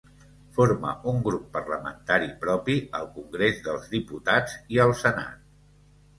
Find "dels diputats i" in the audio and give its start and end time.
3.69-4.83